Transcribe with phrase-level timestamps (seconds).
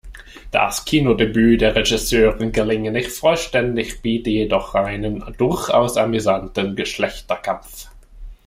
[0.49, 7.87] Das Kinodebüt der Regisseurin gelinge nicht vollständig, biete „jedoch einen durchaus amüsanten Geschlechterkampf“.